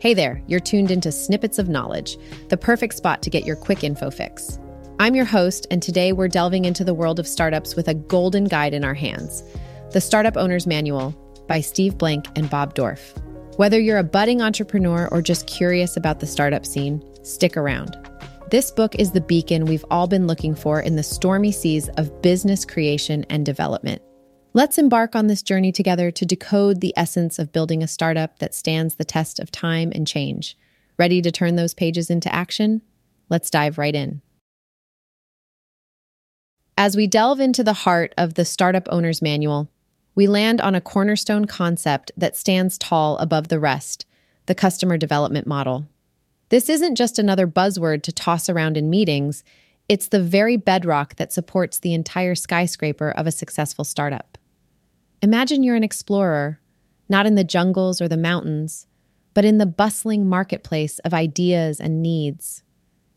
Hey 0.00 0.14
there, 0.14 0.42
you're 0.46 0.60
tuned 0.60 0.90
into 0.90 1.12
Snippets 1.12 1.58
of 1.58 1.68
Knowledge, 1.68 2.16
the 2.48 2.56
perfect 2.56 2.94
spot 2.94 3.20
to 3.20 3.28
get 3.28 3.44
your 3.44 3.54
quick 3.54 3.84
info 3.84 4.10
fix. 4.10 4.58
I'm 4.98 5.14
your 5.14 5.26
host, 5.26 5.66
and 5.70 5.82
today 5.82 6.14
we're 6.14 6.26
delving 6.26 6.64
into 6.64 6.84
the 6.84 6.94
world 6.94 7.20
of 7.20 7.28
startups 7.28 7.76
with 7.76 7.86
a 7.86 7.92
golden 7.92 8.44
guide 8.44 8.72
in 8.72 8.82
our 8.82 8.94
hands 8.94 9.44
The 9.92 10.00
Startup 10.00 10.38
Owner's 10.38 10.66
Manual 10.66 11.10
by 11.46 11.60
Steve 11.60 11.98
Blank 11.98 12.28
and 12.34 12.48
Bob 12.48 12.72
Dorf. 12.72 13.12
Whether 13.56 13.78
you're 13.78 13.98
a 13.98 14.02
budding 14.02 14.40
entrepreneur 14.40 15.06
or 15.12 15.20
just 15.20 15.46
curious 15.46 15.98
about 15.98 16.18
the 16.18 16.26
startup 16.26 16.64
scene, 16.64 17.04
stick 17.22 17.58
around. 17.58 17.98
This 18.50 18.70
book 18.70 18.94
is 18.94 19.12
the 19.12 19.20
beacon 19.20 19.66
we've 19.66 19.84
all 19.90 20.06
been 20.06 20.26
looking 20.26 20.54
for 20.54 20.80
in 20.80 20.96
the 20.96 21.02
stormy 21.02 21.52
seas 21.52 21.90
of 21.98 22.22
business 22.22 22.64
creation 22.64 23.26
and 23.28 23.44
development. 23.44 24.00
Let's 24.52 24.78
embark 24.78 25.14
on 25.14 25.28
this 25.28 25.42
journey 25.42 25.70
together 25.70 26.10
to 26.10 26.26
decode 26.26 26.80
the 26.80 26.92
essence 26.96 27.38
of 27.38 27.52
building 27.52 27.84
a 27.84 27.88
startup 27.88 28.40
that 28.40 28.52
stands 28.52 28.96
the 28.96 29.04
test 29.04 29.38
of 29.38 29.52
time 29.52 29.92
and 29.94 30.08
change. 30.08 30.56
Ready 30.98 31.22
to 31.22 31.30
turn 31.30 31.54
those 31.54 31.72
pages 31.72 32.10
into 32.10 32.34
action? 32.34 32.82
Let's 33.28 33.48
dive 33.48 33.78
right 33.78 33.94
in. 33.94 34.22
As 36.76 36.96
we 36.96 37.06
delve 37.06 37.38
into 37.38 37.62
the 37.62 37.74
heart 37.74 38.12
of 38.18 38.34
the 38.34 38.44
Startup 38.44 38.88
Owner's 38.90 39.22
Manual, 39.22 39.70
we 40.16 40.26
land 40.26 40.60
on 40.60 40.74
a 40.74 40.80
cornerstone 40.80 41.44
concept 41.44 42.10
that 42.16 42.36
stands 42.36 42.76
tall 42.76 43.18
above 43.18 43.48
the 43.48 43.60
rest 43.60 44.04
the 44.46 44.54
customer 44.56 44.96
development 44.98 45.46
model. 45.46 45.86
This 46.48 46.68
isn't 46.68 46.96
just 46.96 47.20
another 47.20 47.46
buzzword 47.46 48.02
to 48.02 48.10
toss 48.10 48.48
around 48.48 48.76
in 48.76 48.90
meetings, 48.90 49.44
it's 49.88 50.08
the 50.08 50.22
very 50.22 50.56
bedrock 50.56 51.14
that 51.16 51.32
supports 51.32 51.78
the 51.78 51.94
entire 51.94 52.34
skyscraper 52.34 53.12
of 53.12 53.28
a 53.28 53.32
successful 53.32 53.84
startup. 53.84 54.38
Imagine 55.22 55.62
you're 55.62 55.76
an 55.76 55.84
explorer, 55.84 56.60
not 57.10 57.26
in 57.26 57.34
the 57.34 57.44
jungles 57.44 58.00
or 58.00 58.08
the 58.08 58.16
mountains, 58.16 58.86
but 59.34 59.44
in 59.44 59.58
the 59.58 59.66
bustling 59.66 60.26
marketplace 60.26 60.98
of 61.00 61.12
ideas 61.12 61.78
and 61.78 62.02
needs. 62.02 62.62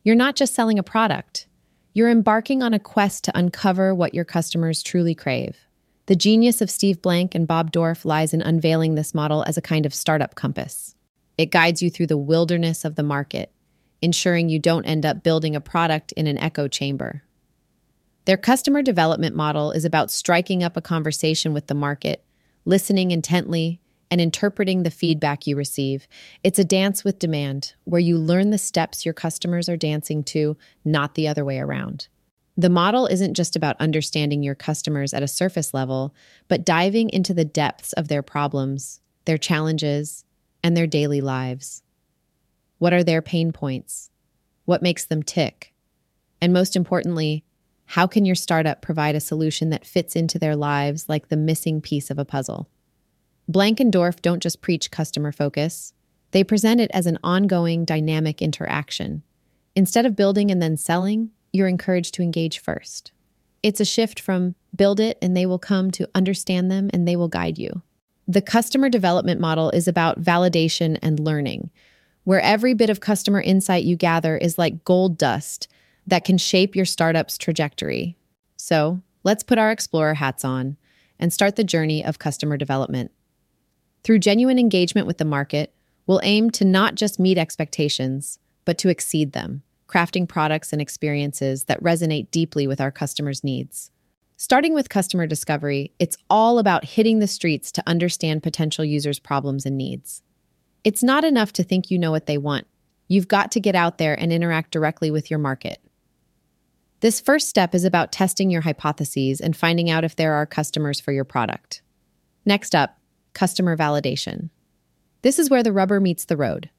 You're 0.04 0.16
not 0.16 0.36
just 0.36 0.54
selling 0.54 0.78
a 0.78 0.84
product, 0.84 1.48
you're 1.94 2.10
embarking 2.10 2.62
on 2.62 2.74
a 2.74 2.80
quest 2.80 3.24
to 3.24 3.38
uncover 3.38 3.96
what 3.96 4.14
your 4.14 4.26
customers 4.26 4.84
truly 4.84 5.16
crave. 5.16 5.58
The 6.08 6.16
genius 6.18 6.60
of 6.60 6.70
Steve 6.70 7.02
Blank 7.02 7.36
and 7.36 7.48
Bob 7.48 7.72
Dorf 7.72 8.04
lies 8.04 8.34
in 8.34 8.42
unveiling 8.42 8.96
this 8.96 9.14
model 9.14 9.44
as 9.48 9.58
a 9.58 9.62
kind 9.62 9.86
of 9.86 9.94
startup 9.94 10.36
compass. 10.36 10.96
It 11.38 11.52
guides 11.52 11.82
you 11.82 11.90
through 11.90 12.08
the 12.08 12.18
wilderness 12.18 12.84
of 12.84 12.96
the 12.96 13.04
market, 13.04 13.54
ensuring 14.02 14.50
you 14.50 14.60
don't 14.60 14.86
end 14.86 15.06
up 15.06 15.24
building 15.24 15.56
a 15.56 15.62
product 15.62 16.12
in 16.14 16.28
an 16.28 16.38
echo 16.38 16.68
chamber. 16.68 17.24
Their 18.26 18.38
customer 18.38 18.82
development 18.82 19.36
model 19.36 19.72
is 19.72 19.84
about 19.84 20.12
striking 20.12 20.64
up 20.64 20.78
a 20.78 20.82
conversation 20.82 21.54
with 21.54 21.68
the 21.68 21.74
market, 21.74 22.24
listening 22.64 23.12
intently, 23.12 23.82
and 24.10 24.22
interpreting 24.22 24.84
the 24.84 24.92
feedback 24.92 25.46
you 25.46 25.56
receive. 25.56 26.08
It's 26.44 26.60
a 26.60 26.64
dance 26.64 27.04
with 27.04 27.20
demand, 27.20 27.74
where 27.84 28.00
you 28.00 28.18
learn 28.18 28.52
the 28.52 28.58
steps 28.58 29.06
your 29.06 29.14
customers 29.14 29.68
are 29.68 29.76
dancing 29.76 30.24
to, 30.26 30.56
not 30.86 31.16
the 31.16 31.28
other 31.28 31.44
way 31.44 31.60
around. 31.60 32.08
The 32.56 32.70
model 32.70 33.08
isn't 33.08 33.34
just 33.34 33.56
about 33.56 33.76
understanding 33.82 34.44
your 34.44 34.56
customers 34.56 35.14
at 35.14 35.24
a 35.24 35.28
surface 35.28 35.74
level, 35.74 36.14
but 36.48 36.64
diving 36.64 37.10
into 37.10 37.34
the 37.34 37.44
depths 37.44 37.92
of 37.94 38.08
their 38.08 38.22
problems, 38.22 39.02
their 39.26 39.40
challenges, 39.40 40.24
and 40.64 40.78
their 40.78 40.88
daily 40.88 41.20
lives. 41.20 41.82
What 42.78 42.94
are 42.94 43.04
their 43.04 43.22
pain 43.22 43.52
points? 43.52 44.12
What 44.66 44.84
makes 44.84 45.04
them 45.06 45.24
tick? 45.24 45.74
And 46.40 46.54
most 46.54 46.76
importantly, 46.76 47.44
how 47.86 48.08
can 48.08 48.26
your 48.26 48.36
startup 48.36 48.82
provide 48.82 49.16
a 49.16 49.20
solution 49.20 49.70
that 49.70 49.86
fits 49.86 50.16
into 50.16 50.40
their 50.40 50.56
lives 50.56 51.08
like 51.08 51.30
the 51.30 51.38
missing 51.38 51.82
piece 51.82 52.10
of 52.10 52.18
a 52.18 52.26
puzzle? 52.26 52.70
Blank 53.48 53.80
and 53.80 53.92
Dorf 53.92 54.22
don't 54.22 54.42
just 54.42 54.62
preach 54.62 54.92
customer 54.92 55.32
focus, 55.32 55.94
they 56.32 56.44
present 56.44 56.82
it 56.82 56.90
as 56.94 57.06
an 57.06 57.20
ongoing, 57.24 57.86
dynamic 57.86 58.42
interaction. 58.42 59.22
Instead 59.76 60.06
of 60.06 60.16
building 60.16 60.50
and 60.50 60.62
then 60.62 60.78
selling, 60.78 61.30
you're 61.52 61.68
encouraged 61.68 62.16
to 62.16 62.24
engage 62.24 62.58
first. 62.58 63.12
It's 63.62 63.80
a 63.80 63.86
shift 63.86 64.20
from 64.20 64.56
build 64.76 65.00
it 65.00 65.18
and 65.22 65.38
they 65.38 65.46
will 65.46 65.60
come 65.60 65.92
to 65.92 66.10
understand 66.16 66.72
them 66.72 66.90
and 66.92 67.08
they 67.08 67.16
will 67.16 67.28
guide 67.28 67.60
you. 67.60 67.84
The 68.28 68.42
customer 68.42 68.90
development 68.90 69.40
model 69.40 69.70
is 69.70 69.88
about 69.88 70.22
validation 70.22 70.98
and 71.02 71.20
learning, 71.20 71.70
where 72.24 72.42
every 72.42 72.74
bit 72.74 72.90
of 72.90 73.00
customer 73.00 73.42
insight 73.42 73.84
you 73.84 73.96
gather 73.96 74.36
is 74.38 74.58
like 74.58 74.84
gold 74.84 75.18
dust 75.18 75.68
that 76.08 76.26
can 76.26 76.38
shape 76.38 76.76
your 76.76 76.86
startup's 76.86 77.38
trajectory. 77.38 78.18
So 78.58 79.02
let's 79.24 79.44
put 79.44 79.58
our 79.58 79.72
explorer 79.72 80.16
hats 80.16 80.44
on 80.44 80.78
and 81.20 81.32
start 81.32 81.56
the 81.56 81.64
journey 81.64 82.04
of 82.04 82.20
customer 82.20 82.58
development. 82.58 83.12
Through 84.04 84.20
genuine 84.20 84.60
engagement 84.60 85.08
with 85.08 85.18
the 85.18 85.26
market, 85.26 85.74
we'll 86.06 86.20
aim 86.24 86.50
to 86.52 86.66
not 86.66 86.96
just 86.96 87.20
meet 87.20 87.38
expectations, 87.38 88.40
but 88.66 88.78
to 88.80 88.90
exceed 88.90 89.32
them, 89.32 89.64
crafting 89.88 90.28
products 90.28 90.74
and 90.74 90.82
experiences 90.82 91.66
that 91.66 91.82
resonate 91.82 92.32
deeply 92.32 92.68
with 92.68 92.82
our 92.82 92.92
customers' 92.92 93.44
needs. 93.44 93.92
Starting 94.36 94.74
with 94.74 94.90
customer 94.90 95.26
discovery, 95.26 95.94
it's 96.00 96.18
all 96.30 96.60
about 96.60 96.84
hitting 96.84 97.20
the 97.20 97.28
streets 97.28 97.72
to 97.72 97.84
understand 97.88 98.44
potential 98.44 98.84
users' 98.84 99.20
problems 99.20 99.66
and 99.66 99.78
needs. 99.78 100.22
It's 100.84 101.04
not 101.04 101.24
enough 101.24 101.54
to 101.54 101.64
think 101.64 101.90
you 101.90 101.98
know 101.98 102.12
what 102.12 102.26
they 102.26 102.38
want. 102.38 102.68
You've 103.08 103.28
got 103.28 103.52
to 103.52 103.60
get 103.60 103.76
out 103.76 104.00
there 104.00 104.20
and 104.20 104.34
interact 104.34 104.72
directly 104.72 105.12
with 105.12 105.30
your 105.30 105.40
market. 105.40 105.80
This 107.04 107.20
first 107.20 107.50
step 107.50 107.76
is 107.76 107.84
about 107.84 108.14
testing 108.14 108.50
your 108.50 108.62
hypotheses 108.62 109.42
and 109.42 109.58
finding 109.58 109.90
out 109.90 110.06
if 110.06 110.16
there 110.16 110.36
are 110.36 110.46
customers 110.46 111.02
for 111.02 111.12
your 111.12 111.26
product. 111.26 111.82
Next 112.46 112.74
up, 112.74 112.98
customer 113.34 113.76
validation. 113.76 114.52
This 115.22 115.38
is 115.38 115.50
where 115.50 115.64
the 115.64 115.74
rubber 115.74 116.00
meets 116.00 116.24
the 116.24 116.38
road. 116.38 116.70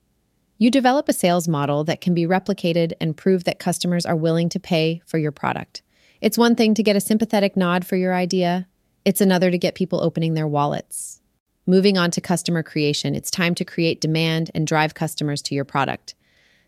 You 0.57 0.71
develop 0.71 1.11
a 1.11 1.13
sales 1.13 1.47
model 1.47 1.84
that 1.84 2.01
can 2.01 2.15
be 2.15 2.25
replicated 2.25 2.95
and 3.03 3.15
prove 3.15 3.45
that 3.45 3.59
customers 3.59 4.07
are 4.07 4.17
willing 4.17 4.49
to 4.49 4.59
pay 4.59 5.03
for 5.05 5.19
your 5.19 5.31
product. 5.31 5.83
It's 6.23 6.39
one 6.39 6.55
thing 6.55 6.73
to 6.73 6.83
get 6.83 6.97
a 6.97 7.01
sympathetic 7.01 7.55
nod 7.55 7.84
for 7.84 7.97
your 7.97 8.15
idea, 8.15 8.67
it's 9.05 9.21
another 9.21 9.51
to 9.51 9.59
get 9.59 9.75
people 9.75 10.03
opening 10.03 10.33
their 10.33 10.49
wallets. 10.49 11.21
Moving 11.67 11.99
on 11.99 12.11
to 12.13 12.23
customer 12.23 12.63
creation, 12.63 13.15
it's 13.15 13.31
time 13.31 13.55
to 13.57 13.65
create 13.67 14.01
demand 14.01 14.51
and 14.55 14.67
drive 14.67 14.95
customers 14.95 15.43
to 15.43 15.55
your 15.55 15.67
product. 15.67 16.15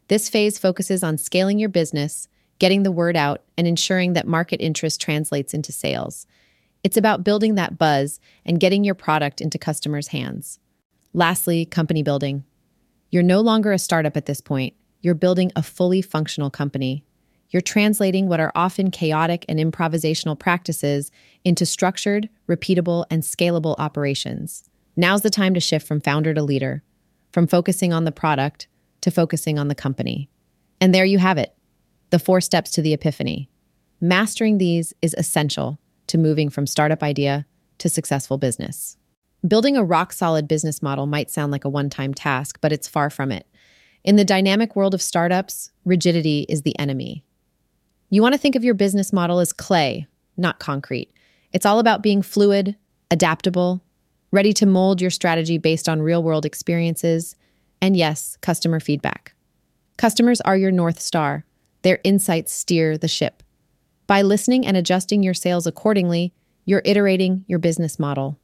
This 0.09 0.29
phase 0.29 0.59
focuses 0.59 1.03
on 1.03 1.17
scaling 1.17 1.59
your 1.59 1.71
business, 1.71 2.29
getting 2.59 2.83
the 2.83 2.93
word 2.93 3.17
out, 3.17 3.43
and 3.59 3.67
ensuring 3.67 4.13
that 4.15 4.27
market 4.27 4.61
interest 4.61 5.01
translates 5.01 5.55
into 5.55 5.73
sales. 5.73 6.27
It's 6.83 6.97
about 6.97 7.25
building 7.25 7.57
that 7.57 7.79
buzz 7.79 8.21
and 8.45 8.61
getting 8.61 8.85
your 8.85 8.95
product 8.95 9.41
into 9.41 9.59
customers' 9.59 10.09
hands. 10.09 10.61
Lastly, 11.13 11.65
company 11.65 12.03
building. 12.03 12.45
You're 13.11 13.23
no 13.23 13.41
longer 13.41 13.73
a 13.73 13.79
startup 13.79 14.17
at 14.17 14.27
this 14.27 14.41
point. 14.41 14.75
You're 15.01 15.15
building 15.15 15.51
a 15.57 15.63
fully 15.63 16.03
functional 16.03 16.51
company. 16.51 17.05
You're 17.51 17.61
translating 17.61 18.29
what 18.29 18.41
are 18.41 18.53
often 18.55 18.91
chaotic 18.91 19.45
and 19.49 19.59
improvisational 19.59 20.39
practices 20.39 21.11
into 21.45 21.65
structured, 21.65 22.29
repeatable, 22.49 23.05
and 23.11 23.23
scalable 23.23 23.77
operations. 23.79 24.69
Now's 24.97 25.23
the 25.23 25.31
time 25.31 25.55
to 25.55 25.61
shift 25.61 25.87
from 25.87 26.01
founder 26.01 26.35
to 26.35 26.43
leader, 26.43 26.83
from 27.33 27.47
focusing 27.47 27.93
on 27.93 28.05
the 28.05 28.13
product 28.13 28.69
to 29.01 29.11
focusing 29.11 29.59
on 29.59 29.69
the 29.69 29.75
company. 29.75 30.29
And 30.81 30.95
there 30.95 31.05
you 31.05 31.19
have 31.19 31.39
it 31.39 31.56
the 32.11 32.19
four 32.19 32.41
steps 32.41 32.71
to 32.73 32.83
the 32.83 32.93
epiphany. 32.93 33.49
Mastering 34.01 34.59
these 34.59 34.93
is 35.03 35.15
essential 35.17 35.79
to 36.07 36.19
moving 36.19 36.51
from 36.51 36.67
startup 36.67 37.03
idea 37.03 37.47
to 37.79 37.89
successful 37.89 38.39
business. 38.39 38.97
Building 39.47 39.77
a 39.77 39.85
rock 39.85 40.13
solid 40.13 40.49
business 40.49 40.83
model 40.83 41.07
might 41.07 41.31
sound 41.31 41.53
like 41.53 41.65
a 41.65 41.69
one 41.69 41.91
time 41.91 42.15
task, 42.15 42.59
but 42.61 42.73
it's 42.73 42.89
far 42.89 43.11
from 43.11 43.33
it. 43.33 43.47
In 44.05 44.17
the 44.17 44.25
dynamic 44.25 44.77
world 44.77 44.95
of 44.95 45.03
startups, 45.03 45.73
rigidity 45.85 46.47
is 46.49 46.63
the 46.63 46.79
enemy. 46.79 47.25
You 48.11 48.23
want 48.23 48.35
to 48.35 48.39
think 48.39 48.55
of 48.55 48.65
your 48.65 48.75
business 48.75 49.13
model 49.13 49.41
as 49.41 49.53
clay, 49.53 50.07
not 50.37 50.61
concrete. 50.61 51.13
It's 51.53 51.67
all 51.67 51.79
about 51.79 52.03
being 52.03 52.23
fluid, 52.23 52.77
adaptable, 53.11 53.83
ready 54.31 54.53
to 54.53 54.67
mold 54.67 55.01
your 55.01 55.11
strategy 55.11 55.59
based 55.59 55.89
on 55.89 56.03
real 56.03 56.23
world 56.23 56.45
experiences, 56.45 57.35
and 57.81 57.97
yes, 57.97 58.37
customer 58.43 58.81
feedback. 58.81 59.35
Customers 59.97 60.41
are 60.43 60.57
your 60.57 60.71
North 60.71 61.01
Star. 61.01 61.46
Their 61.87 62.01
insights 62.03 62.53
steer 62.53 62.99
the 62.99 63.07
ship. 63.07 63.45
By 64.09 64.23
listening 64.23 64.67
and 64.67 64.77
adjusting 64.77 65.23
your 65.23 65.35
sales 65.35 65.69
accordingly, 65.69 66.35
you're 66.65 66.83
iterating 66.85 67.45
your 67.47 67.61
business 67.61 68.01
model. 68.01 68.41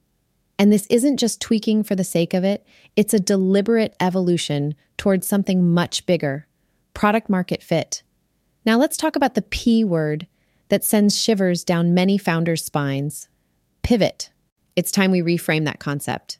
And 0.61 0.73
this 0.73 0.87
isn't 0.87 1.17
just 1.17 1.41
tweaking 1.41 1.83
for 1.83 1.97
the 1.97 2.05
sake 2.05 2.35
of 2.35 2.45
it, 2.45 2.65
it's 2.95 3.13
a 3.13 3.19
deliberate 3.19 3.97
evolution 3.99 4.77
towards 4.97 5.27
something 5.27 5.69
much 5.75 6.07
bigger 6.07 6.47
product 6.95 7.29
market 7.29 7.65
fit. 7.65 8.05
Now 8.65 8.79
let's 8.79 8.97
talk 8.97 9.17
about 9.17 9.35
the 9.35 9.43
P 9.43 9.83
word 9.83 10.29
that 10.69 10.85
sends 10.85 11.21
shivers 11.21 11.65
down 11.65 11.95
many 11.95 12.19
founders' 12.19 12.65
spines 12.65 13.29
pivot. 13.83 14.31
It's 14.77 14.93
time 14.93 15.11
we 15.11 15.21
reframe 15.21 15.65
that 15.65 15.81
concept. 15.81 16.39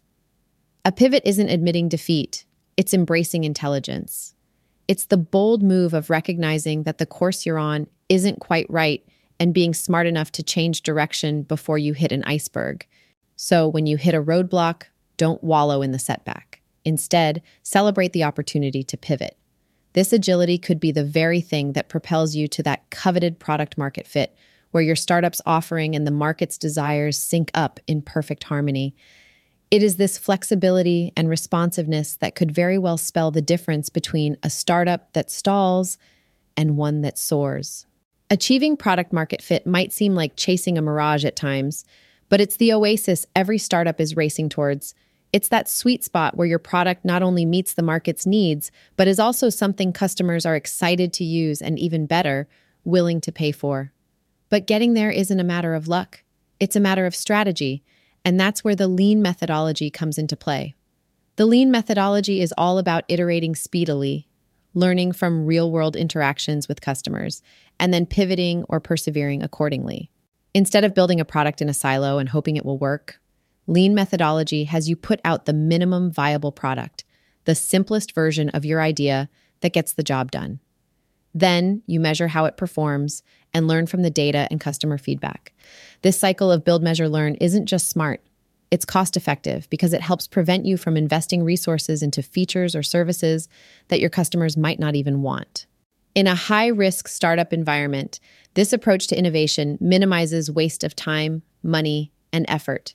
A 0.85 0.93
pivot 0.93 1.25
isn't 1.27 1.49
admitting 1.49 1.89
defeat, 1.89 2.45
it's 2.77 2.95
embracing 2.95 3.43
intelligence. 3.43 4.32
It's 4.93 5.07
the 5.07 5.17
bold 5.17 5.63
move 5.63 5.95
of 5.95 6.11
recognizing 6.11 6.83
that 6.83 6.99
the 6.99 7.07
course 7.07 7.47
you're 7.47 7.57
on 7.57 7.87
isn't 8.11 8.41
quite 8.41 8.67
right 8.69 9.03
and 9.41 9.55
being 9.55 9.73
smart 9.73 10.07
enough 10.07 10.31
to 10.33 10.43
change 10.43 10.83
direction 10.83 11.45
before 11.45 11.79
you 11.79 11.95
hit 11.95 12.13
an 12.13 12.23
iceberg. 12.25 12.87
So 13.35 13.67
when 13.67 13.87
you 13.87 13.97
hit 13.97 14.15
a 14.15 14.23
roadblock, 14.23 14.83
don't 15.17 15.43
wallow 15.43 15.81
in 15.81 15.93
the 15.93 15.99
setback. 15.99 16.61
Instead, 16.85 17.41
celebrate 17.63 18.13
the 18.13 18.25
opportunity 18.25 18.83
to 18.83 18.99
pivot. 18.99 19.39
This 19.95 20.13
agility 20.13 20.59
could 20.59 20.79
be 20.79 20.93
the 20.93 21.05
very 21.05 21.41
thing 21.41 21.73
that 21.73 21.89
propels 21.89 22.35
you 22.35 22.47
to 22.49 22.63
that 22.65 22.91
coveted 22.91 23.39
product 23.39 23.79
market 23.79 24.07
fit, 24.07 24.37
where 24.73 24.83
your 24.83 24.95
startup's 24.95 25.41
offering 25.47 25.97
and 25.97 26.07
the 26.07 26.11
market's 26.11 26.59
desires 26.59 27.17
sync 27.17 27.51
up 27.55 27.81
in 27.87 28.03
perfect 28.03 28.45
harmony. 28.45 28.95
It 29.73 29.83
is 29.83 29.97
this 29.97 30.19
flexibility 30.19 31.15
and 31.17 31.31
responsiveness 31.31 32.17
that 32.17 32.35
could 32.35 32.51
very 32.51 32.77
well 32.77 32.99
spell 32.99 33.31
the 33.31 33.41
difference 33.41 33.89
between 33.89 34.37
a 34.43 34.51
startup 34.51 35.11
that 35.15 35.31
stalls 35.31 35.97
and 36.59 36.77
one 36.77 37.01
that 37.01 37.17
soars. 37.17 37.87
Achieving 38.29 38.77
product 38.77 39.15
market 39.15 39.41
fit 39.41 39.67
might 39.67 39.91
seem 39.91 40.15
like 40.15 40.37
chasing 40.37 40.77
a 40.77 40.83
mirage 40.83 41.25
at 41.25 41.37
times, 41.37 41.87
but 42.29 42.39
it's 42.39 42.59
the 42.59 42.71
oasis 42.71 43.25
every 43.35 43.57
startup 43.57 43.99
is 43.99 44.15
racing 44.15 44.51
towards. 44.51 44.95
It's 45.33 45.49
that 45.49 45.71
sweet 45.71 46.05
spot 46.05 46.37
where 46.37 46.47
your 46.47 46.59
product 46.59 47.03
not 47.03 47.23
only 47.23 47.47
meets 47.47 47.73
the 47.73 47.83
market's 47.83 48.27
needs, 48.27 48.71
but 48.99 49.09
is 49.09 49.19
also 49.19 49.49
something 49.49 49.95
customers 49.95 50.45
are 50.45 50.55
excited 50.55 51.15
to 51.15 51.25
use 51.25 51.63
and 51.63 51.79
even 51.79 52.05
better, 52.05 52.47
willing 52.85 53.23
to 53.23 53.33
pay 53.33 53.53
for. 53.53 53.91
But 54.51 54.67
getting 54.67 54.93
there 54.93 55.11
isn't 55.11 55.41
a 55.41 55.45
matter 55.45 55.75
of 55.75 55.89
luck, 55.89 56.25
it's 56.61 56.77
a 56.77 56.81
matter 56.81 57.07
of 57.07 57.17
strategy, 57.17 57.83
and 58.25 58.39
that's 58.39 58.63
where 58.63 58.77
the 58.77 58.89
lean 58.89 59.23
methodology 59.23 59.91
comes 59.91 60.19
into 60.19 60.37
play. 60.37 60.75
The 61.37 61.47
lean 61.47 61.71
methodology 61.71 62.41
is 62.41 62.55
all 62.59 62.79
about 62.79 63.05
iterating 63.09 63.55
speedily, 63.55 64.29
learning 64.75 65.13
from 65.13 65.47
real 65.47 65.71
world 65.71 65.97
interactions 65.97 66.69
with 66.69 66.81
customers, 66.81 67.43
and 67.79 67.93
then 67.93 68.07
pivoting 68.07 68.65
or 68.69 68.81
persevering 68.81 69.43
accordingly. 69.43 70.11
Instead 70.55 70.85
of 70.85 70.95
building 70.95 71.21
a 71.21 71.25
product 71.25 71.63
in 71.63 71.69
a 71.69 71.75
silo 71.75 72.19
and 72.19 72.29
hoping 72.29 72.57
it 72.57 72.65
will 72.65 72.79
work, 72.79 73.19
Lean 73.67 73.95
methodology 73.95 74.65
has 74.65 74.89
you 74.89 74.97
put 74.97 75.21
out 75.25 75.45
the 75.45 75.53
minimum 75.53 76.11
viable 76.11 76.53
product, 76.53 77.05
the 77.45 77.55
simplest 77.55 78.15
version 78.15 78.49
of 78.51 78.65
your 78.65 78.81
idea 78.81 79.29
that 79.61 79.73
gets 79.73 79.93
the 79.93 80.03
job 80.03 80.31
done. 80.31 80.59
Then 81.35 81.83
you 81.87 82.01
measure 82.01 82.29
how 82.29 82.45
it 82.45 82.57
performs 82.57 83.23
and 83.55 83.69
learn 83.69 83.87
from 83.87 84.03
the 84.03 84.11
data 84.11 84.47
and 84.51 84.61
customer 84.61 84.99
feedback. 84.99 85.53
This 86.03 86.19
cycle 86.19 86.51
of 86.51 86.65
build, 86.65 86.83
measure, 86.83 87.09
learn 87.09 87.35
isn't 87.37 87.67
just 87.67 87.89
smart, 87.89 88.23
it's 88.71 88.85
cost 88.85 89.17
effective 89.17 89.69
because 89.69 89.93
it 89.93 90.01
helps 90.01 90.27
prevent 90.27 90.65
you 90.65 90.77
from 90.77 90.97
investing 90.97 91.43
resources 91.43 92.03
into 92.03 92.23
features 92.23 92.75
or 92.75 92.83
services 92.83 93.49
that 93.89 94.01
your 94.01 94.11
customers 94.11 94.57
might 94.57 94.79
not 94.79 94.95
even 94.95 95.21
want. 95.23 95.67
In 96.15 96.27
a 96.27 96.35
high 96.35 96.69
risk 96.69 97.09
startup 97.09 97.53
environment, 97.53 98.19
this 98.55 98.73
approach 98.73 99.07
to 99.09 99.19
innovation 99.19 99.79
minimizes 99.81 100.51
waste 100.51 100.85
of 100.85 100.97
time, 100.97 101.43
money, 101.63 102.13
and 102.33 102.47
effort 102.49 102.95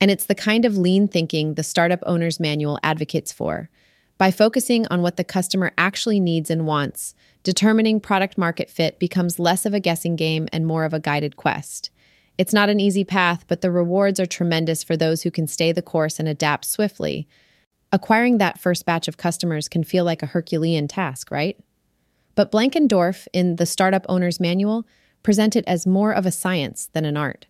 and 0.00 0.10
it's 0.10 0.26
the 0.26 0.34
kind 0.34 0.64
of 0.64 0.76
lean 0.76 1.08
thinking 1.08 1.54
the 1.54 1.62
Startup 1.62 2.02
Owner's 2.06 2.38
Manual 2.38 2.78
advocates 2.82 3.32
for. 3.32 3.68
By 4.18 4.32
focusing 4.32 4.84
on 4.88 5.00
what 5.00 5.16
the 5.16 5.22
customer 5.22 5.70
actually 5.78 6.18
needs 6.18 6.50
and 6.50 6.66
wants, 6.66 7.14
determining 7.44 8.00
product 8.00 8.36
market 8.36 8.68
fit 8.68 8.98
becomes 8.98 9.38
less 9.38 9.64
of 9.64 9.72
a 9.72 9.80
guessing 9.80 10.16
game 10.16 10.48
and 10.52 10.66
more 10.66 10.84
of 10.84 10.92
a 10.92 10.98
guided 10.98 11.36
quest. 11.36 11.90
It's 12.36 12.52
not 12.52 12.68
an 12.68 12.80
easy 12.80 13.04
path, 13.04 13.44
but 13.46 13.60
the 13.60 13.70
rewards 13.70 14.18
are 14.18 14.26
tremendous 14.26 14.82
for 14.82 14.96
those 14.96 15.22
who 15.22 15.30
can 15.30 15.46
stay 15.46 15.70
the 15.70 15.82
course 15.82 16.18
and 16.18 16.28
adapt 16.28 16.64
swiftly. 16.64 17.28
Acquiring 17.92 18.38
that 18.38 18.58
first 18.58 18.84
batch 18.84 19.06
of 19.06 19.16
customers 19.16 19.68
can 19.68 19.84
feel 19.84 20.04
like 20.04 20.22
a 20.22 20.26
Herculean 20.26 20.88
task, 20.88 21.30
right? 21.30 21.56
But 22.34 22.50
Blank 22.50 22.74
and 22.74 22.88
Dorf, 22.88 23.28
in 23.32 23.54
the 23.54 23.66
Startup 23.66 24.04
Owner's 24.08 24.40
Manual 24.40 24.84
present 25.22 25.54
it 25.54 25.64
as 25.68 25.86
more 25.86 26.12
of 26.12 26.26
a 26.26 26.32
science 26.32 26.90
than 26.92 27.04
an 27.04 27.16
art. 27.16 27.46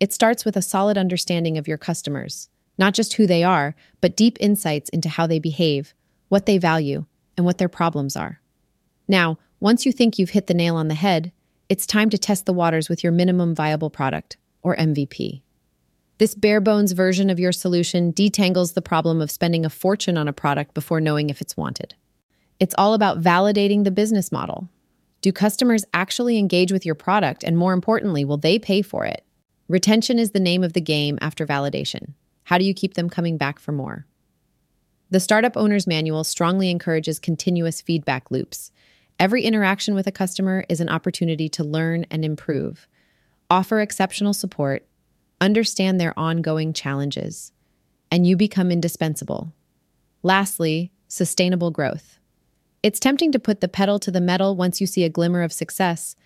It 0.00 0.14
starts 0.14 0.46
with 0.46 0.56
a 0.56 0.62
solid 0.62 0.96
understanding 0.96 1.58
of 1.58 1.68
your 1.68 1.78
customers, 1.78 2.48
not 2.78 2.94
just 2.94 3.14
who 3.14 3.26
they 3.26 3.44
are, 3.44 3.74
but 4.00 4.16
deep 4.16 4.38
insights 4.40 4.88
into 4.90 5.10
how 5.10 5.26
they 5.26 5.38
behave, 5.38 5.94
what 6.28 6.46
they 6.46 6.58
value, 6.58 7.04
and 7.36 7.44
what 7.44 7.58
their 7.58 7.68
problems 7.68 8.16
are. 8.16 8.40
Now, 9.08 9.38
once 9.60 9.86
you 9.86 9.92
think 9.92 10.18
you've 10.18 10.30
hit 10.30 10.46
the 10.46 10.54
nail 10.54 10.76
on 10.76 10.88
the 10.88 10.94
head, 10.94 11.32
it's 11.68 11.86
time 11.86 12.10
to 12.10 12.18
test 12.18 12.46
the 12.46 12.52
waters 12.52 12.88
with 12.88 13.02
your 13.02 13.12
minimum 13.12 13.54
viable 13.54 13.90
product, 13.90 14.36
or 14.62 14.76
MVP. 14.76 15.42
This 16.18 16.34
bare 16.34 16.60
bones 16.60 16.92
version 16.92 17.28
of 17.28 17.38
your 17.38 17.52
solution 17.52 18.12
detangles 18.12 18.74
the 18.74 18.82
problem 18.82 19.20
of 19.20 19.30
spending 19.30 19.64
a 19.64 19.70
fortune 19.70 20.16
on 20.16 20.28
a 20.28 20.32
product 20.32 20.72
before 20.74 21.00
knowing 21.00 21.28
if 21.28 21.40
it's 21.40 21.56
wanted. 21.56 21.94
It's 22.58 22.74
all 22.78 22.94
about 22.94 23.20
validating 23.20 23.84
the 23.84 23.90
business 23.90 24.32
model. 24.32 24.68
Do 25.20 25.30
customers 25.30 25.84
actually 25.92 26.38
engage 26.38 26.72
with 26.72 26.86
your 26.86 26.94
product? 26.94 27.44
And 27.44 27.58
more 27.58 27.72
importantly, 27.72 28.24
will 28.24 28.38
they 28.38 28.58
pay 28.58 28.80
for 28.80 29.04
it? 29.04 29.24
Retention 29.68 30.18
is 30.18 30.30
the 30.30 30.40
name 30.40 30.62
of 30.62 30.72
the 30.72 30.80
game 30.80 31.18
after 31.20 31.46
validation. 31.46 32.14
How 32.44 32.56
do 32.58 32.64
you 32.64 32.72
keep 32.72 32.94
them 32.94 33.10
coming 33.10 33.36
back 33.36 33.58
for 33.58 33.72
more? 33.72 34.06
The 35.08 35.20
Startup 35.20 35.56
Owner's 35.56 35.86
Manual 35.86 36.24
strongly 36.24 36.68
encourages 36.68 37.20
continuous 37.20 37.80
feedback 37.80 38.28
loops. 38.32 38.72
Every 39.20 39.44
interaction 39.44 39.94
with 39.94 40.08
a 40.08 40.12
customer 40.12 40.64
is 40.68 40.80
an 40.80 40.88
opportunity 40.88 41.48
to 41.50 41.62
learn 41.62 42.06
and 42.10 42.24
improve. 42.24 42.88
Offer 43.48 43.80
exceptional 43.80 44.34
support, 44.34 44.84
understand 45.40 46.00
their 46.00 46.18
ongoing 46.18 46.72
challenges, 46.72 47.52
and 48.10 48.26
you 48.26 48.36
become 48.36 48.72
indispensable. 48.72 49.52
Lastly, 50.24 50.90
sustainable 51.06 51.70
growth. 51.70 52.18
It's 52.82 52.98
tempting 52.98 53.30
to 53.30 53.38
put 53.38 53.60
the 53.60 53.68
pedal 53.68 54.00
to 54.00 54.10
the 54.10 54.20
metal 54.20 54.56
once 54.56 54.80
you 54.80 54.88
see 54.88 55.04
a 55.04 55.08
glimmer 55.08 55.42
of 55.42 55.52
success, 55.52 56.16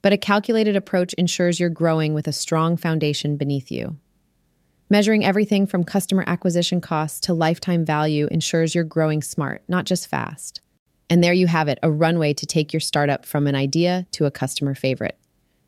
but 0.00 0.14
a 0.14 0.18
calculated 0.18 0.76
approach 0.76 1.12
ensures 1.14 1.60
you're 1.60 1.68
growing 1.68 2.14
with 2.14 2.26
a 2.26 2.32
strong 2.32 2.78
foundation 2.78 3.36
beneath 3.36 3.70
you. 3.70 3.98
Measuring 4.92 5.24
everything 5.24 5.68
from 5.68 5.84
customer 5.84 6.24
acquisition 6.26 6.80
costs 6.80 7.20
to 7.20 7.32
lifetime 7.32 7.84
value 7.84 8.26
ensures 8.32 8.74
you're 8.74 8.82
growing 8.82 9.22
smart, 9.22 9.62
not 9.68 9.84
just 9.84 10.08
fast. 10.08 10.60
And 11.08 11.22
there 11.22 11.32
you 11.32 11.46
have 11.46 11.68
it 11.68 11.78
a 11.80 11.92
runway 11.92 12.34
to 12.34 12.44
take 12.44 12.72
your 12.72 12.80
startup 12.80 13.24
from 13.24 13.46
an 13.46 13.54
idea 13.54 14.08
to 14.10 14.26
a 14.26 14.32
customer 14.32 14.74
favorite. 14.74 15.16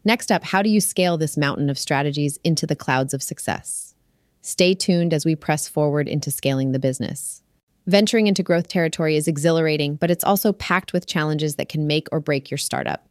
Next 0.04 0.32
up, 0.32 0.42
how 0.42 0.60
do 0.60 0.68
you 0.68 0.80
scale 0.80 1.16
this 1.16 1.36
mountain 1.36 1.70
of 1.70 1.78
strategies 1.78 2.36
into 2.42 2.66
the 2.66 2.74
clouds 2.74 3.14
of 3.14 3.22
success? 3.22 3.94
Stay 4.40 4.74
tuned 4.74 5.14
as 5.14 5.24
we 5.24 5.36
press 5.36 5.68
forward 5.68 6.08
into 6.08 6.32
scaling 6.32 6.72
the 6.72 6.80
business. 6.80 7.44
Venturing 7.86 8.26
into 8.26 8.42
growth 8.42 8.66
territory 8.66 9.14
is 9.14 9.28
exhilarating, 9.28 9.94
but 9.94 10.10
it's 10.10 10.24
also 10.24 10.52
packed 10.52 10.92
with 10.92 11.06
challenges 11.06 11.54
that 11.54 11.68
can 11.68 11.86
make 11.86 12.08
or 12.10 12.18
break 12.18 12.50
your 12.50 12.58
startup. 12.58 13.06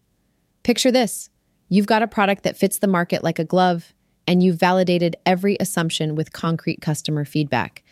Picture 0.63 0.91
this 0.91 1.29
you've 1.69 1.87
got 1.87 2.03
a 2.03 2.07
product 2.07 2.43
that 2.43 2.57
fits 2.57 2.79
the 2.79 2.87
market 2.87 3.23
like 3.23 3.39
a 3.39 3.45
glove, 3.45 3.93
and 4.27 4.43
you've 4.43 4.59
validated 4.59 5.15
every 5.25 5.57
assumption 5.59 6.15
with 6.15 6.33
concrete 6.33 6.81
customer 6.81 7.25
feedback. 7.25 7.83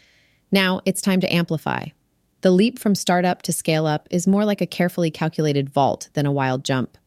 Now 0.52 0.82
it's 0.86 1.02
time 1.02 1.22
to 1.22 1.34
amplify. 1.34 1.88
The 2.42 2.52
leap 2.52 2.80
from 2.80 2.96
startup 2.96 3.42
to 3.44 3.52
scale 3.52 3.86
up 3.86 4.08
is 4.10 4.28
more 4.28 4.46
like 4.46 4.62
a 4.62 4.68
carefully 4.68 5.12
calculated 5.12 5.70
vault 5.70 6.10
than 6.14 6.26
a 6.26 6.32
wild 6.32 6.64
jump. 6.64 6.98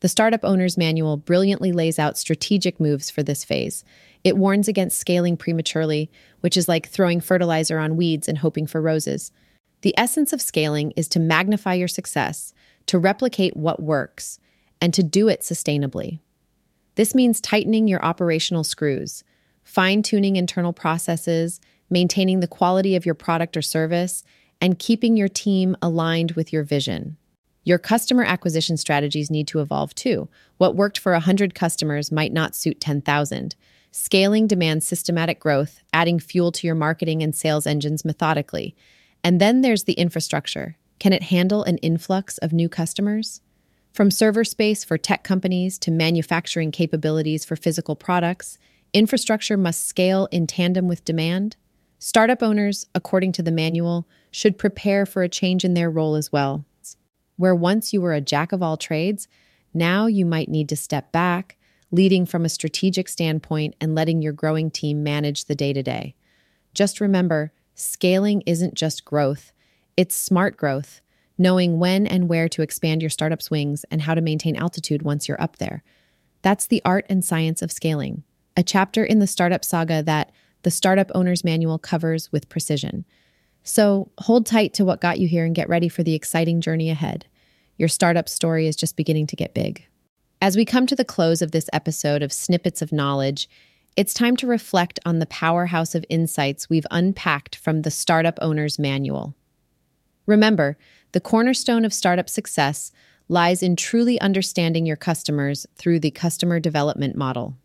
The 0.00 0.08
Startup 0.08 0.40
Owner's 0.42 0.78
Manual 0.78 1.18
brilliantly 1.18 1.72
lays 1.72 1.98
out 1.98 2.16
strategic 2.16 2.80
moves 2.80 3.10
for 3.10 3.22
this 3.22 3.44
phase. 3.44 3.84
It 4.24 4.38
warns 4.38 4.66
against 4.66 4.98
scaling 4.98 5.36
prematurely, 5.36 6.10
which 6.40 6.56
is 6.56 6.68
like 6.68 6.88
throwing 6.88 7.20
fertilizer 7.20 7.78
on 7.78 7.96
weeds 7.96 8.26
and 8.26 8.38
hoping 8.38 8.66
for 8.66 8.80
roses. 8.80 9.30
The 9.82 9.94
essence 9.98 10.32
of 10.32 10.40
scaling 10.40 10.92
is 10.92 11.08
to 11.08 11.20
magnify 11.20 11.74
your 11.74 11.88
success, 11.88 12.54
to 12.86 12.98
replicate 12.98 13.56
what 13.56 13.82
works, 13.82 14.38
and 14.80 14.94
to 14.94 15.02
do 15.02 15.28
it 15.28 15.42
sustainably. 15.42 16.20
This 16.94 17.14
means 17.14 17.40
tightening 17.40 17.88
your 17.88 18.04
operational 18.04 18.64
screws, 18.64 19.24
fine 19.62 20.02
tuning 20.02 20.36
internal 20.36 20.72
processes, 20.72 21.60
maintaining 21.88 22.40
the 22.40 22.46
quality 22.46 22.96
of 22.96 23.06
your 23.06 23.14
product 23.14 23.56
or 23.56 23.62
service, 23.62 24.22
and 24.60 24.78
keeping 24.78 25.16
your 25.16 25.28
team 25.28 25.76
aligned 25.82 26.32
with 26.32 26.52
your 26.52 26.62
vision. 26.62 27.16
Your 27.64 27.78
customer 27.78 28.24
acquisition 28.24 28.76
strategies 28.76 29.30
need 29.30 29.46
to 29.48 29.60
evolve 29.60 29.94
too. 29.94 30.28
What 30.58 30.76
worked 30.76 30.98
for 30.98 31.12
100 31.12 31.54
customers 31.54 32.10
might 32.10 32.32
not 32.32 32.56
suit 32.56 32.80
10,000. 32.80 33.54
Scaling 33.92 34.46
demands 34.46 34.86
systematic 34.86 35.40
growth, 35.40 35.82
adding 35.92 36.18
fuel 36.18 36.52
to 36.52 36.66
your 36.66 36.76
marketing 36.76 37.22
and 37.22 37.34
sales 37.34 37.66
engines 37.66 38.04
methodically. 38.04 38.74
And 39.22 39.40
then 39.40 39.60
there's 39.60 39.84
the 39.84 39.94
infrastructure. 39.94 40.76
Can 40.98 41.12
it 41.12 41.24
handle 41.24 41.64
an 41.64 41.78
influx 41.78 42.38
of 42.38 42.52
new 42.52 42.68
customers? 42.68 43.40
From 43.92 44.12
server 44.12 44.44
space 44.44 44.84
for 44.84 44.96
tech 44.96 45.24
companies 45.24 45.76
to 45.80 45.90
manufacturing 45.90 46.70
capabilities 46.70 47.44
for 47.44 47.56
physical 47.56 47.96
products, 47.96 48.56
infrastructure 48.92 49.56
must 49.56 49.86
scale 49.86 50.28
in 50.30 50.46
tandem 50.46 50.86
with 50.86 51.04
demand. 51.04 51.56
Startup 51.98 52.40
owners, 52.40 52.86
according 52.94 53.32
to 53.32 53.42
the 53.42 53.50
manual, 53.50 54.06
should 54.30 54.58
prepare 54.58 55.04
for 55.06 55.22
a 55.22 55.28
change 55.28 55.64
in 55.64 55.74
their 55.74 55.90
role 55.90 56.14
as 56.14 56.30
well. 56.30 56.64
Where 57.36 57.54
once 57.54 57.92
you 57.92 58.00
were 58.00 58.14
a 58.14 58.20
jack 58.20 58.52
of 58.52 58.62
all 58.62 58.76
trades, 58.76 59.26
now 59.74 60.06
you 60.06 60.24
might 60.24 60.48
need 60.48 60.68
to 60.68 60.76
step 60.76 61.10
back, 61.10 61.56
leading 61.90 62.26
from 62.26 62.44
a 62.44 62.48
strategic 62.48 63.08
standpoint 63.08 63.74
and 63.80 63.96
letting 63.96 64.22
your 64.22 64.32
growing 64.32 64.70
team 64.70 65.02
manage 65.02 65.46
the 65.46 65.56
day 65.56 65.72
to 65.72 65.82
day. 65.82 66.14
Just 66.74 67.00
remember, 67.00 67.52
scaling 67.74 68.42
isn't 68.46 68.74
just 68.74 69.04
growth, 69.04 69.52
it's 69.96 70.14
smart 70.14 70.56
growth 70.56 71.00
knowing 71.40 71.78
when 71.78 72.06
and 72.06 72.28
where 72.28 72.48
to 72.50 72.60
expand 72.60 73.02
your 73.02 73.08
startup's 73.08 73.50
wings 73.50 73.84
and 73.90 74.02
how 74.02 74.14
to 74.14 74.20
maintain 74.20 74.54
altitude 74.54 75.02
once 75.02 75.26
you're 75.26 75.40
up 75.42 75.56
there. 75.56 75.82
That's 76.42 76.66
the 76.66 76.82
art 76.84 77.06
and 77.08 77.24
science 77.24 77.62
of 77.62 77.72
scaling, 77.72 78.22
a 78.56 78.62
chapter 78.62 79.02
in 79.02 79.20
the 79.20 79.26
startup 79.26 79.64
saga 79.64 80.02
that 80.02 80.32
the 80.62 80.70
Startup 80.70 81.10
Owner's 81.14 81.42
Manual 81.42 81.78
covers 81.78 82.30
with 82.30 82.50
precision. 82.50 83.06
So 83.62 84.10
hold 84.18 84.44
tight 84.44 84.74
to 84.74 84.84
what 84.84 85.00
got 85.00 85.18
you 85.18 85.26
here 85.26 85.46
and 85.46 85.54
get 85.54 85.68
ready 85.68 85.88
for 85.88 86.02
the 86.02 86.14
exciting 86.14 86.60
journey 86.60 86.90
ahead. 86.90 87.26
Your 87.78 87.88
startup 87.88 88.28
story 88.28 88.66
is 88.66 88.76
just 88.76 88.96
beginning 88.96 89.26
to 89.28 89.36
get 89.36 89.54
big. 89.54 89.86
As 90.42 90.56
we 90.56 90.66
come 90.66 90.86
to 90.86 90.96
the 90.96 91.04
close 91.06 91.40
of 91.40 91.52
this 91.52 91.70
episode 91.72 92.22
of 92.22 92.34
Snippets 92.34 92.82
of 92.82 92.92
Knowledge, 92.92 93.48
it's 93.96 94.12
time 94.12 94.36
to 94.36 94.46
reflect 94.46 95.00
on 95.06 95.18
the 95.18 95.26
powerhouse 95.26 95.94
of 95.94 96.04
insights 96.10 96.68
we've 96.68 96.86
unpacked 96.90 97.56
from 97.56 97.82
the 97.82 97.90
Startup 97.90 98.38
Owner's 98.42 98.78
Manual. 98.78 99.34
Remember, 100.30 100.78
the 101.10 101.20
cornerstone 101.20 101.84
of 101.84 101.92
startup 101.92 102.28
success 102.28 102.92
lies 103.28 103.64
in 103.64 103.74
truly 103.74 104.20
understanding 104.20 104.86
your 104.86 104.94
customers 104.94 105.66
through 105.74 105.98
the 105.98 106.12
customer 106.12 106.60
development 106.60 107.16
model. 107.16 107.56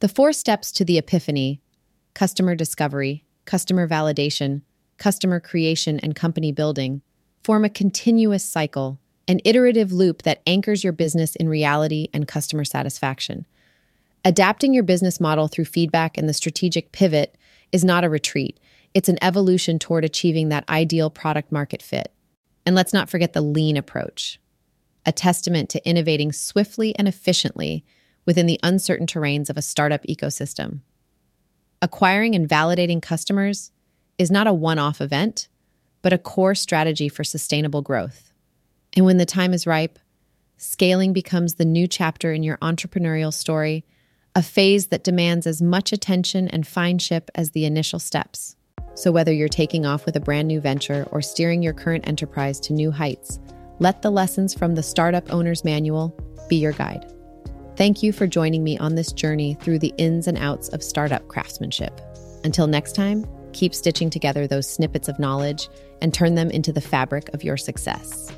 The 0.00 0.08
four 0.08 0.32
steps 0.32 0.72
to 0.72 0.84
the 0.84 0.98
epiphany 0.98 1.60
customer 2.12 2.56
discovery, 2.56 3.24
customer 3.44 3.86
validation, 3.86 4.62
customer 4.96 5.38
creation, 5.38 6.00
and 6.00 6.16
company 6.16 6.50
building 6.50 7.02
form 7.44 7.64
a 7.64 7.70
continuous 7.70 8.44
cycle 8.44 8.98
an 9.28 9.40
iterative 9.44 9.92
loop 9.92 10.22
that 10.22 10.42
anchors 10.46 10.82
your 10.82 10.92
business 10.92 11.36
in 11.36 11.48
reality 11.48 12.08
and 12.12 12.26
customer 12.26 12.64
satisfaction. 12.64 13.46
Adapting 14.24 14.72
your 14.72 14.82
business 14.82 15.20
model 15.20 15.46
through 15.46 15.66
feedback 15.66 16.16
and 16.18 16.28
the 16.28 16.32
strategic 16.32 16.90
pivot 16.90 17.36
is 17.70 17.84
not 17.84 18.04
a 18.04 18.08
retreat, 18.08 18.58
it's 18.94 19.08
an 19.08 19.18
evolution 19.22 19.78
toward 19.78 20.04
achieving 20.04 20.48
that 20.48 20.68
ideal 20.68 21.10
product 21.10 21.52
market 21.52 21.82
fit. 21.82 22.12
And 22.66 22.74
let's 22.74 22.92
not 22.92 23.08
forget 23.08 23.32
the 23.32 23.40
lean 23.40 23.76
approach, 23.76 24.40
a 25.06 25.12
testament 25.12 25.68
to 25.70 25.88
innovating 25.88 26.32
swiftly 26.32 26.94
and 26.96 27.08
efficiently 27.08 27.84
within 28.26 28.46
the 28.46 28.60
uncertain 28.62 29.06
terrains 29.06 29.48
of 29.48 29.56
a 29.56 29.62
startup 29.62 30.02
ecosystem. 30.04 30.80
Acquiring 31.80 32.34
and 32.34 32.48
validating 32.48 33.00
customers 33.00 33.70
is 34.18 34.30
not 34.30 34.46
a 34.46 34.52
one 34.52 34.78
off 34.78 35.00
event, 35.00 35.48
but 36.02 36.12
a 36.12 36.18
core 36.18 36.54
strategy 36.54 37.08
for 37.08 37.24
sustainable 37.24 37.82
growth. 37.82 38.32
And 38.94 39.06
when 39.06 39.16
the 39.16 39.24
time 39.24 39.54
is 39.54 39.66
ripe, 39.66 39.98
scaling 40.56 41.12
becomes 41.12 41.54
the 41.54 41.64
new 41.64 41.86
chapter 41.86 42.32
in 42.32 42.42
your 42.42 42.58
entrepreneurial 42.58 43.32
story, 43.32 43.84
a 44.34 44.42
phase 44.42 44.88
that 44.88 45.04
demands 45.04 45.46
as 45.46 45.62
much 45.62 45.92
attention 45.92 46.48
and 46.48 46.64
fineship 46.64 47.28
as 47.34 47.50
the 47.50 47.64
initial 47.64 47.98
steps. 47.98 48.56
So, 48.98 49.12
whether 49.12 49.32
you're 49.32 49.46
taking 49.46 49.86
off 49.86 50.06
with 50.06 50.16
a 50.16 50.20
brand 50.20 50.48
new 50.48 50.60
venture 50.60 51.06
or 51.12 51.22
steering 51.22 51.62
your 51.62 51.72
current 51.72 52.08
enterprise 52.08 52.58
to 52.58 52.72
new 52.72 52.90
heights, 52.90 53.38
let 53.78 54.02
the 54.02 54.10
lessons 54.10 54.54
from 54.54 54.74
the 54.74 54.82
Startup 54.82 55.32
Owner's 55.32 55.64
Manual 55.64 56.12
be 56.48 56.56
your 56.56 56.72
guide. 56.72 57.06
Thank 57.76 58.02
you 58.02 58.12
for 58.12 58.26
joining 58.26 58.64
me 58.64 58.76
on 58.76 58.96
this 58.96 59.12
journey 59.12 59.54
through 59.60 59.78
the 59.78 59.94
ins 59.98 60.26
and 60.26 60.36
outs 60.36 60.68
of 60.70 60.82
startup 60.82 61.28
craftsmanship. 61.28 62.00
Until 62.42 62.66
next 62.66 62.96
time, 62.96 63.24
keep 63.52 63.72
stitching 63.72 64.10
together 64.10 64.48
those 64.48 64.68
snippets 64.68 65.06
of 65.06 65.20
knowledge 65.20 65.68
and 66.02 66.12
turn 66.12 66.34
them 66.34 66.50
into 66.50 66.72
the 66.72 66.80
fabric 66.80 67.28
of 67.32 67.44
your 67.44 67.56
success. 67.56 68.32